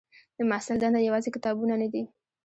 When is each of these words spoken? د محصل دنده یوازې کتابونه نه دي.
د 0.37 0.39
محصل 0.49 0.77
دنده 0.79 0.99
یوازې 1.07 1.29
کتابونه 1.35 1.73
نه 1.81 1.87
دي. 1.93 2.03